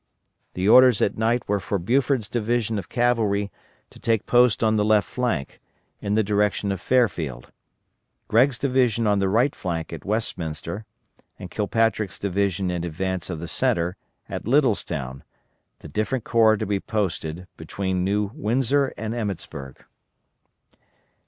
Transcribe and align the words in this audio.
The 0.55 0.67
orders 0.67 0.99
at 1.03 1.15
night 1.15 1.47
were 1.47 1.59
for 1.59 1.77
Buford's 1.77 2.27
division 2.27 2.79
of 2.79 2.89
cavalry 2.89 3.51
to 3.91 3.99
take 3.99 4.25
post 4.25 4.63
on 4.63 4.75
the 4.75 4.83
left 4.83 5.07
flank, 5.07 5.61
in 6.01 6.15
the 6.15 6.23
direction 6.23 6.71
of 6.71 6.81
Fairfield; 6.81 7.51
Gregg's 8.27 8.57
division 8.57 9.05
on 9.05 9.19
the 9.19 9.29
right 9.29 9.53
flank 9.53 9.93
at 9.93 10.03
Westminster; 10.03 10.85
and 11.37 11.51
Kilpatrick's 11.51 12.17
division 12.17 12.71
in 12.71 12.83
advance 12.83 13.29
of 13.29 13.39
the 13.39 13.47
centre, 13.47 13.95
at 14.27 14.45
Littlestown, 14.47 15.21
the 15.81 15.87
different 15.87 16.23
corps 16.23 16.57
to 16.57 16.65
be 16.65 16.79
posted 16.79 17.45
between 17.55 18.03
New 18.03 18.31
Windsor 18.33 18.95
and 18.97 19.13
Emmetsburg. 19.13 19.85